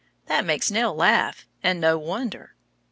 That 0.25 0.45
makes 0.45 0.71
Nell 0.71 0.95
laugh, 0.95 1.45
and 1.61 1.79
no 1.79 1.95
wonder. 1.99 2.55